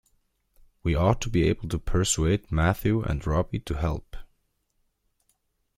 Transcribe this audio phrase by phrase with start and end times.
[0.81, 4.17] We ought to be able to persuade Matthew and Robbie to help.